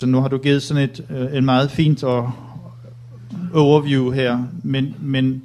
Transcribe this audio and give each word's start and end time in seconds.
Så 0.00 0.06
nu 0.06 0.20
har 0.20 0.28
du 0.28 0.38
givet 0.38 0.62
sådan 0.62 0.82
et, 0.82 1.04
øh, 1.10 1.36
en 1.36 1.44
meget 1.44 1.70
fint 1.70 2.04
og 2.04 2.32
overview 3.54 4.10
her, 4.10 4.38
men, 4.62 4.94
men 5.00 5.42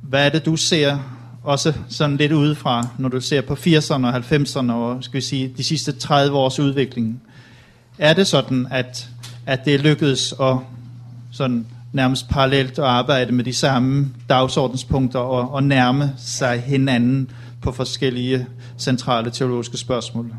hvad 0.00 0.26
er 0.26 0.28
det, 0.28 0.46
du 0.46 0.56
ser 0.56 0.98
også 1.42 1.72
sådan 1.88 2.16
lidt 2.16 2.32
udefra, 2.32 2.88
når 2.98 3.08
du 3.08 3.20
ser 3.20 3.40
på 3.40 3.54
80'erne 3.54 4.06
og 4.06 4.16
90'erne 4.16 4.72
og 4.72 5.04
skal 5.04 5.16
vi 5.16 5.20
sige, 5.20 5.54
de 5.56 5.64
sidste 5.64 5.92
30 5.92 6.36
års 6.36 6.58
udvikling? 6.58 7.22
Er 7.98 8.14
det 8.14 8.26
sådan, 8.26 8.66
at, 8.70 9.08
at 9.46 9.64
det 9.64 9.74
er 9.74 9.78
lykkedes 9.78 10.34
at 10.40 10.56
sådan 11.30 11.66
nærmest 11.92 12.28
parallelt 12.28 12.78
at 12.78 12.84
arbejde 12.84 13.32
med 13.32 13.44
de 13.44 13.52
samme 13.52 14.08
dagsordenspunkter 14.28 15.18
og, 15.18 15.54
og 15.54 15.62
nærme 15.62 16.12
sig 16.18 16.60
hinanden 16.60 17.30
på 17.62 17.72
forskellige 17.72 18.46
centrale 18.78 19.30
teologiske 19.30 19.76
spørgsmål? 19.76 20.32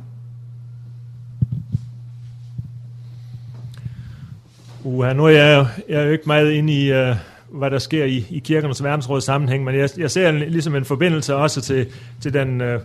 Uha, 4.88 5.14
nu 5.14 5.26
er 5.26 5.30
jeg, 5.30 5.68
jeg 5.90 6.02
er 6.02 6.04
jo 6.06 6.12
ikke 6.12 6.24
meget 6.28 6.52
inde 6.52 6.74
i, 6.74 6.92
uh, 6.92 7.16
hvad 7.50 7.72
der 7.72 7.80
sker 7.80 8.06
i, 8.06 8.26
i 8.30 8.40
kirkernes 8.40 8.84
verdensråd 8.84 9.22
sammenhæng, 9.22 9.64
men 9.64 9.76
jeg, 9.76 9.90
jeg 9.98 10.12
ser 10.12 10.30
en, 10.30 10.40
ligesom 10.40 10.76
en 10.76 10.86
forbindelse 10.86 11.36
også 11.36 11.62
til, 11.62 11.88
til 12.22 12.34
den... 12.34 12.62
Uh, 12.62 12.82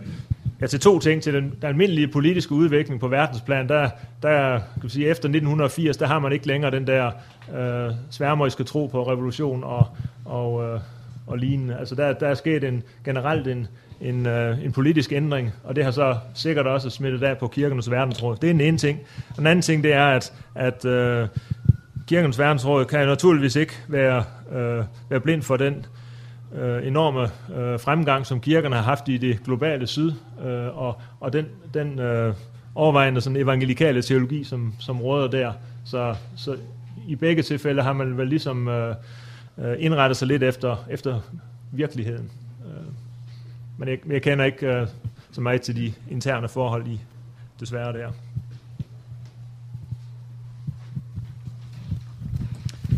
ja, 0.61 0.67
til 0.67 0.79
to 0.79 0.99
ting. 0.99 1.21
Til 1.21 1.33
den, 1.33 1.43
den 1.43 1.63
almindelige 1.63 2.07
politiske 2.07 2.51
udvikling 2.51 2.99
på 2.99 3.07
verdensplan, 3.07 3.69
der, 3.69 3.89
der 4.23 4.59
kan 4.81 4.89
sige, 4.89 5.07
efter 5.07 5.29
1980, 5.29 5.97
der 5.97 6.07
har 6.07 6.19
man 6.19 6.31
ikke 6.31 6.47
længere 6.47 6.71
den 6.71 6.87
der 6.87 7.11
øh, 7.55 7.91
sværmøjske 8.11 8.63
tro 8.63 8.87
på 8.87 9.11
revolution 9.11 9.63
og, 9.63 9.87
og, 10.25 10.63
øh, 10.63 10.79
og 11.27 11.37
lignende. 11.37 11.77
Altså 11.79 11.95
der, 11.95 12.13
der 12.13 12.27
er 12.27 12.33
sket 12.33 12.63
en, 12.63 12.83
generelt 13.05 13.47
en, 13.47 13.67
en, 14.01 14.25
øh, 14.25 14.65
en 14.65 14.71
politisk 14.71 15.11
ændring, 15.11 15.51
og 15.63 15.75
det 15.75 15.83
har 15.83 15.91
så 15.91 16.15
sikkert 16.33 16.67
også 16.67 16.89
smittet 16.89 17.23
af 17.23 17.37
på 17.37 17.47
kirkernes 17.47 17.91
verdensråd. 17.91 18.35
Det 18.35 18.49
er 18.49 18.53
den 18.53 18.61
ene 18.61 18.77
ting. 18.77 18.99
Den 19.35 19.47
anden 19.47 19.61
ting, 19.61 19.83
det 19.83 19.93
er, 19.93 20.05
at, 20.05 20.33
at 20.55 20.85
øh, 20.85 21.27
kirkens 22.07 22.39
verdensråd 22.39 22.85
kan 22.85 23.07
naturligvis 23.07 23.55
ikke 23.55 23.73
være, 23.87 24.23
øh, 24.51 24.83
være 25.09 25.19
blind 25.19 25.41
for 25.41 25.57
den 25.57 25.85
øh, 26.55 26.87
enorme 26.87 27.21
øh, 27.55 27.79
fremgang, 27.79 28.25
som 28.25 28.41
kirkerne 28.41 28.75
har 28.75 28.83
haft 28.83 29.09
i 29.09 29.17
det 29.17 29.43
globale 29.43 29.87
syd, 29.87 30.11
øh, 30.45 30.77
og, 30.77 31.01
og 31.19 31.33
den, 31.33 31.45
den 31.73 31.99
øh, 31.99 32.33
overvejende 32.75 33.21
sådan 33.21 33.37
evangelikale 33.37 34.01
teologi, 34.01 34.43
som, 34.43 34.73
som 34.79 35.01
råder 35.01 35.27
der. 35.27 35.53
Så, 35.85 36.15
så 36.35 36.57
i 37.07 37.15
begge 37.15 37.43
tilfælde 37.43 37.81
har 37.81 37.93
man 37.93 38.17
vel 38.17 38.27
ligesom 38.27 38.67
øh, 38.67 38.95
øh 39.57 39.75
indrettet 39.79 40.17
sig 40.17 40.27
lidt 40.27 40.43
efter, 40.43 40.85
efter 40.89 41.19
virkeligheden. 41.71 42.31
Øh, 42.65 42.85
men 43.77 43.89
jeg, 43.89 43.97
jeg 44.07 44.21
kender 44.21 44.45
ikke 44.45 44.67
øh, 44.67 44.87
så 45.31 45.41
meget 45.41 45.61
til 45.61 45.75
de 45.75 45.93
interne 46.11 46.47
forhold 46.47 46.87
i 46.87 47.01
desværre 47.59 47.93
der. 47.93 48.11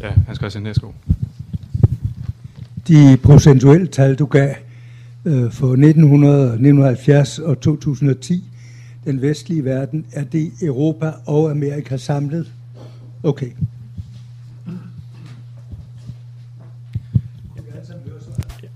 Ja, 0.06 0.14
Hans 0.28 0.38
Christian 0.38 0.64
Næsko. 0.64 0.94
De 2.88 3.17
procentuelle 3.23 3.88
tal, 3.88 4.16
du 4.16 4.25
gav 4.25 4.56
øh, 5.25 5.52
for 5.52 5.67
1900, 5.67 6.45
1970 6.45 7.39
og 7.39 7.59
2010, 7.59 8.44
den 9.06 9.22
vestlige 9.22 9.66
verden, 9.66 10.06
er 10.14 10.23
det 10.23 10.52
Europa 10.62 11.12
og 11.25 11.52
Amerika 11.52 11.97
samlet? 11.97 12.52
Okay. 13.23 13.52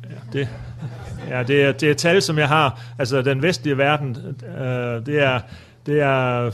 Ja, 0.04 0.40
det, 0.40 0.50
ja, 1.30 1.44
det, 1.44 1.64
er, 1.64 1.72
det 1.72 1.90
er 1.90 1.94
tal, 1.94 2.22
som 2.22 2.38
jeg 2.38 2.48
har. 2.48 2.82
Altså, 3.00 3.22
den 3.22 3.42
vestlige 3.42 3.78
verden, 3.78 4.18
øh, 4.58 5.06
det, 5.06 5.24
er, 5.24 5.40
det 5.86 6.02
er 6.02 6.52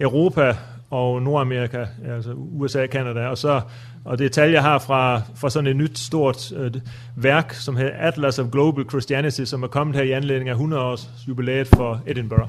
Europa 0.00 0.56
og 0.90 1.22
Nordamerika, 1.22 1.84
altså 2.14 2.32
USA, 2.32 2.86
Kanada, 2.86 3.26
og 3.26 3.38
så 3.38 3.60
og 4.06 4.18
det 4.18 4.32
tal, 4.32 4.50
jeg 4.50 4.62
har 4.62 4.78
fra, 4.78 5.22
fra 5.34 5.50
sådan 5.50 5.66
et 5.66 5.76
nyt 5.76 5.98
stort 5.98 6.52
øh, 6.52 6.72
værk, 7.16 7.52
som 7.52 7.76
hedder 7.76 7.92
Atlas 7.98 8.38
of 8.38 8.50
Global 8.50 8.84
Christianity, 8.88 9.44
som 9.44 9.62
er 9.62 9.66
kommet 9.66 9.96
her 9.96 10.02
i 10.02 10.10
anledning 10.10 10.48
af 10.48 10.52
100 10.52 10.82
års 10.82 11.10
jubilæet 11.28 11.66
for 11.66 12.00
Edinburgh. 12.06 12.48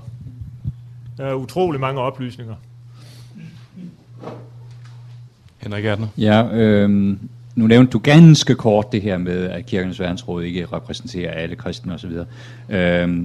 Der 1.17 1.25
er 1.25 1.33
utrolig 1.33 1.79
mange 1.79 2.01
oplysninger. 2.01 2.55
Henrik 5.57 5.85
Erdner. 5.85 6.07
Ja, 6.17 6.47
øh, 6.53 6.89
nu 7.55 7.67
nævnte 7.67 7.91
du 7.91 7.99
ganske 7.99 8.55
kort 8.55 8.91
det 8.91 9.01
her 9.01 9.17
med, 9.17 9.49
at 9.49 9.65
kirkens 9.65 9.99
verdensråd 9.99 10.43
ikke 10.43 10.65
repræsenterer 10.65 11.31
alle 11.31 11.55
kristne 11.55 11.93
osv. 11.93 12.11
Øh, 12.69 13.23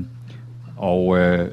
og 0.76 1.18
øh, 1.18 1.48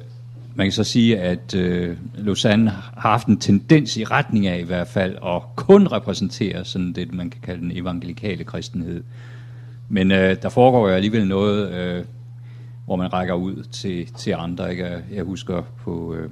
man 0.59 0.65
kan 0.65 0.71
så 0.71 0.83
sige, 0.83 1.19
at 1.19 1.55
øh, 1.55 1.97
Lausanne 2.15 2.69
har 2.69 3.09
haft 3.09 3.27
en 3.27 3.37
tendens 3.37 3.97
i 3.97 4.03
retning 4.03 4.47
af 4.47 4.59
i 4.59 4.63
hvert 4.63 4.87
fald 4.87 5.15
at 5.25 5.41
kun 5.55 5.87
repræsentere 5.87 6.65
sådan 6.65 6.93
det, 6.93 7.13
man 7.13 7.29
kan 7.29 7.41
kalde 7.41 7.61
den 7.61 7.71
evangelikale 7.71 8.43
kristenhed. 8.43 9.03
Men 9.89 10.11
øh, 10.11 10.35
der 10.41 10.49
foregår 10.49 10.87
jo 10.89 10.93
alligevel 10.93 11.27
noget, 11.27 11.71
øh, 11.73 12.05
hvor 12.85 12.95
man 12.95 13.13
rækker 13.13 13.33
ud 13.33 13.63
til, 13.63 14.07
til 14.17 14.31
andre. 14.31 14.71
Ikke? 14.71 15.03
Jeg 15.11 15.23
husker 15.23 15.61
på 15.83 16.15
øh, 16.15 16.29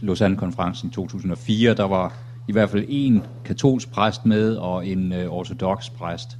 Lausanne-konferencen 0.00 0.88
i 0.88 0.92
2004, 0.92 1.74
der 1.74 1.84
var 1.84 2.12
i 2.48 2.52
hvert 2.52 2.70
fald 2.70 2.84
en 2.88 3.22
katolsk 3.44 3.90
præst 3.90 4.26
med 4.26 4.56
og 4.56 4.86
en 4.86 5.12
øh, 5.12 5.28
ortodox 5.28 5.90
præst, 5.90 6.38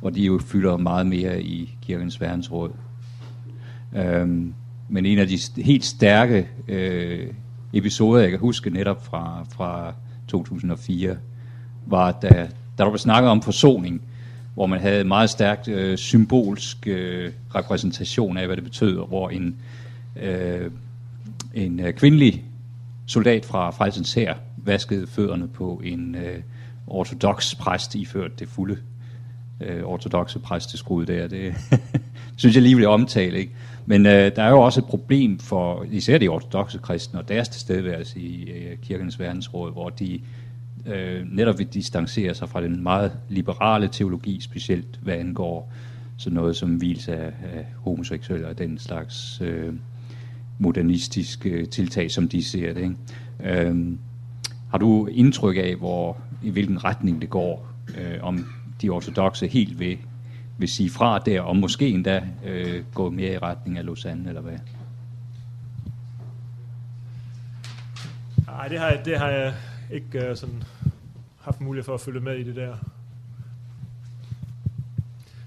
hvor 0.00 0.10
de 0.10 0.22
jo 0.22 0.40
fylder 0.46 0.76
meget 0.76 1.06
mere 1.06 1.42
i 1.42 1.76
kirkens 1.82 2.20
verdensråd. 2.20 2.70
Øhm, 3.96 4.54
men 4.88 5.06
en 5.06 5.18
af 5.18 5.28
de 5.28 5.38
helt 5.62 5.84
stærke 5.84 6.48
øh, 6.68 7.32
episoder, 7.72 8.20
jeg 8.20 8.30
kan 8.30 8.38
huske 8.38 8.70
netop 8.70 9.06
fra, 9.06 9.46
fra 9.50 9.94
2004, 10.28 11.16
var, 11.86 12.12
da, 12.12 12.28
da 12.28 12.48
der 12.78 12.84
var 12.84 12.96
snakket 12.96 13.30
om 13.30 13.42
forsoning, 13.42 14.02
hvor 14.54 14.66
man 14.66 14.80
havde 14.80 15.00
en 15.00 15.08
meget 15.08 15.30
stærkt 15.30 15.68
øh, 15.68 15.98
symbolsk 15.98 16.86
øh, 16.86 17.32
repræsentation 17.54 18.36
af, 18.36 18.46
hvad 18.46 18.56
det 18.56 18.64
betød, 18.64 19.06
hvor 19.08 19.28
en, 19.28 19.56
øh, 20.16 20.70
en 21.54 21.80
øh, 21.80 21.92
kvindelig 21.92 22.44
soldat 23.06 23.44
fra 23.44 23.70
Frelsens 23.70 24.14
Hær 24.14 24.34
vaskede 24.56 25.06
fødderne 25.06 25.48
på 25.48 25.80
en 25.84 26.14
øh, 26.14 26.40
ortodox 26.86 27.56
præst, 27.56 27.94
iført 27.94 28.38
det 28.38 28.48
fulde 28.48 28.78
øh, 29.60 29.82
ortodoxe 29.82 30.38
præsteskrud 30.38 31.06
der. 31.06 31.28
Det 31.28 31.54
synes 32.38 32.54
jeg 32.56 32.62
lige 32.62 32.76
vil 32.76 32.86
omtale, 32.86 33.38
ikke? 33.38 33.52
Men 33.86 34.06
øh, 34.06 34.36
der 34.36 34.42
er 34.42 34.50
jo 34.50 34.60
også 34.60 34.80
et 34.80 34.86
problem 34.86 35.38
for 35.38 35.86
især 35.90 36.18
de 36.18 36.28
ortodoxe 36.28 36.78
kristne 36.78 37.20
og 37.20 37.28
deres 37.28 37.48
tilstedeværelse 37.48 38.20
i 38.20 38.50
øh, 38.50 38.76
kirkens 38.82 39.20
verdensråd, 39.20 39.72
hvor 39.72 39.88
de 39.88 40.20
øh, 40.86 41.26
netop 41.32 41.58
vil 41.58 41.66
distancere 41.66 42.34
sig 42.34 42.48
fra 42.48 42.62
den 42.62 42.82
meget 42.82 43.12
liberale 43.28 43.88
teologi, 43.92 44.40
specielt 44.40 44.98
hvad 45.02 45.14
angår 45.14 45.72
sådan 46.16 46.34
noget 46.34 46.56
som 46.56 46.76
hvilelse 46.76 47.16
af, 47.16 47.26
af 47.26 47.66
homoseksuelle 47.76 48.48
og 48.48 48.58
den 48.58 48.78
slags 48.78 49.40
øh, 49.40 49.72
modernistiske 50.58 51.66
tiltag, 51.66 52.10
som 52.10 52.28
de 52.28 52.44
ser 52.44 52.72
det. 52.74 52.82
Ikke? 52.82 53.66
Øh, 53.68 53.76
har 54.70 54.78
du 54.78 55.06
indtryk 55.06 55.56
af, 55.56 55.74
hvor 55.76 56.16
i 56.42 56.50
hvilken 56.50 56.84
retning 56.84 57.20
det 57.20 57.30
går, 57.30 57.68
øh, 57.98 58.18
om 58.22 58.46
de 58.82 58.88
ortodoxe 58.88 59.46
helt 59.46 59.80
vil 59.80 59.98
vil 60.58 60.68
sige 60.68 60.90
fra 60.90 61.18
der, 61.18 61.40
og 61.40 61.56
måske 61.56 61.88
endda 61.88 62.22
øh, 62.44 62.84
gå 62.94 63.10
mere 63.10 63.32
i 63.32 63.38
retning 63.38 63.78
af 63.78 63.84
Lausanne, 63.84 64.28
eller 64.28 64.40
hvad? 64.40 64.58
Nej, 68.46 68.68
det 68.68 68.78
har, 68.78 68.88
jeg, 68.88 69.04
det 69.04 69.18
har 69.18 69.28
jeg 69.28 69.54
ikke 69.90 70.30
uh, 70.30 70.36
sådan 70.36 70.62
haft 71.40 71.60
mulighed 71.60 71.84
for 71.84 71.94
at 71.94 72.00
følge 72.00 72.20
med 72.20 72.36
i 72.36 72.42
det 72.42 72.56
der. 72.56 72.74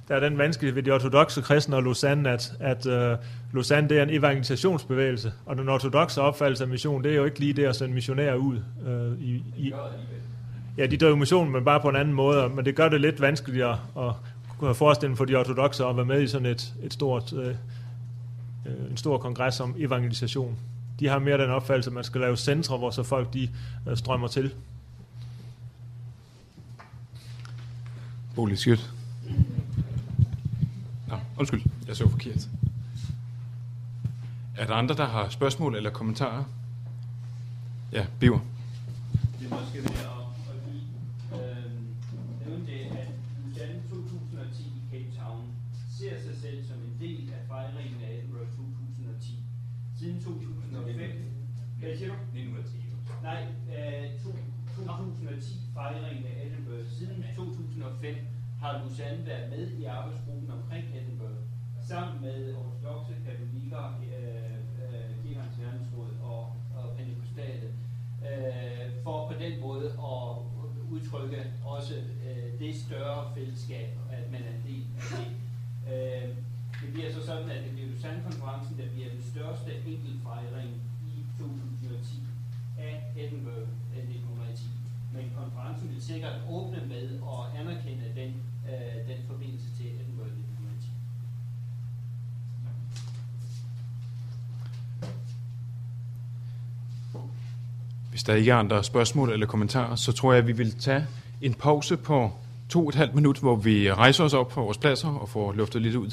Der 0.07 0.15
er 0.15 0.19
den 0.19 0.37
vanskelighed 0.37 0.75
ved 0.75 0.83
de 0.83 0.91
ortodoxe 0.91 1.41
kristne 1.41 1.75
og 1.75 1.83
Lausanne, 1.83 2.29
at, 2.29 2.53
at 2.59 2.85
uh, 2.85 3.25
Lausanne 3.53 3.89
det 3.89 3.99
er 3.99 4.03
en 4.03 4.09
evangelisationsbevægelse, 4.09 5.33
og 5.45 5.57
den 5.57 5.69
ortodoxe 5.69 6.21
opfattelse 6.21 6.63
af 6.63 6.69
mission, 6.69 7.03
det 7.03 7.11
er 7.11 7.15
jo 7.15 7.25
ikke 7.25 7.39
lige 7.39 7.53
det 7.53 7.65
at 7.65 7.75
sende 7.75 7.93
missionærer 7.93 8.35
ud. 8.35 8.57
Uh, 8.85 9.21
i, 9.21 9.43
i, 9.57 9.73
ja, 10.77 10.85
de 10.85 10.97
driver 10.97 11.15
missionen, 11.15 11.53
men 11.53 11.65
bare 11.65 11.79
på 11.79 11.89
en 11.89 11.95
anden 11.95 12.13
måde, 12.13 12.49
men 12.49 12.65
det 12.65 12.75
gør 12.75 12.89
det 12.89 13.01
lidt 13.01 13.21
vanskeligere 13.21 13.79
at, 13.97 14.13
kunne 14.61 14.67
have 14.67 14.75
forestillet 14.75 15.17
for 15.17 15.25
de 15.25 15.35
ortodoxe 15.35 15.85
at 15.85 15.95
være 15.97 16.05
med 16.05 16.21
i 16.21 16.27
sådan 16.27 16.45
et, 16.45 16.73
et 16.83 16.93
stort, 16.93 17.33
øh, 17.33 17.55
øh, 18.65 18.91
en 18.91 18.97
stor 18.97 19.17
kongres 19.17 19.59
om 19.59 19.75
evangelisation. 19.77 20.57
De 20.99 21.07
har 21.07 21.19
mere 21.19 21.37
den 21.37 21.49
opfattelse, 21.49 21.89
at 21.89 21.93
man 21.93 22.03
skal 22.03 22.21
lave 22.21 22.37
centre, 22.37 22.77
hvor 22.77 22.91
så 22.91 23.03
folk 23.03 23.33
de 23.33 23.49
øh, 23.89 23.97
strømmer 23.97 24.27
til. 24.27 24.53
Bolig 28.35 28.57
Skyt. 28.57 28.91
Nå, 31.07 31.15
undskyld, 31.37 31.61
jeg 31.87 31.95
så 31.95 32.09
forkert. 32.09 32.47
Er 34.57 34.65
der 34.65 34.73
andre, 34.73 34.95
der 34.95 35.05
har 35.05 35.29
spørgsmål 35.29 35.75
eller 35.75 35.89
kommentarer? 35.89 36.43
Ja, 37.91 38.05
Biver. 38.19 38.39
Det 39.39 39.51
er 39.51 39.55
måske 39.55 39.81
mere 39.81 40.20
Hvad 51.91 51.99
siger 51.99 52.13
du? 52.13 52.19
1910. 52.21 52.77
Nej, 53.29 53.41
øh, 53.75 54.05
to, 54.23 54.29
2010 54.75 55.59
fejringen 55.73 56.25
af 56.31 56.45
Edinburgh. 56.45 56.87
Siden 56.97 57.25
2005 57.35 58.15
har 58.61 58.71
Lausanne 58.79 59.25
været 59.25 59.49
med 59.49 59.71
i 59.79 59.83
arbejdsgruppen 59.85 60.51
omkring 60.51 60.85
Edinburgh, 60.97 61.39
sammen 61.89 62.21
med 62.21 62.55
ortodoxe 62.55 63.13
katolikker, 63.25 63.85
øh, 64.17 64.55
øh, 64.83 65.09
Kirkens 65.23 65.59
Verdensråd 65.61 66.11
og, 66.23 66.43
og 66.77 66.85
Pentecostalet, 66.97 67.71
øh, 68.27 68.85
for 69.03 69.17
på 69.29 69.33
den 69.43 69.53
måde 69.61 69.87
at 70.13 70.25
udtrykke 70.93 71.41
også 71.65 71.95
øh, 71.95 72.59
det 72.59 72.75
større 72.75 73.35
fællesskab 73.35 73.89
sikkert 86.11 86.33
åbne 86.49 86.77
med 86.87 87.09
at 87.33 87.61
anerkende 87.61 88.03
den, 88.15 88.33
øh, 88.69 89.07
den 89.07 89.17
forbindelse 89.27 89.65
til 89.77 89.85
Edinburgh 89.85 90.27
1910. 90.27 90.89
Hvis 98.09 98.23
der 98.23 98.33
ikke 98.33 98.51
er 98.51 98.55
andre 98.55 98.83
spørgsmål 98.83 99.31
eller 99.31 99.45
kommentarer, 99.45 99.95
så 99.95 100.11
tror 100.11 100.33
jeg, 100.33 100.39
at 100.41 100.47
vi 100.47 100.51
vil 100.51 100.79
tage 100.79 101.05
en 101.41 101.53
pause 101.53 101.97
på 101.97 102.31
to 102.69 102.81
og 102.81 102.89
et 102.89 102.95
halvt 102.95 103.15
minut, 103.15 103.39
hvor 103.39 103.55
vi 103.55 103.93
rejser 103.93 104.23
os 104.23 104.33
op 104.33 104.51
fra 104.51 104.61
vores 104.61 104.77
pladser 104.77 105.09
og 105.09 105.29
får 105.29 105.53
luftet 105.53 105.81
lidt 105.81 105.95
ud 105.95 106.11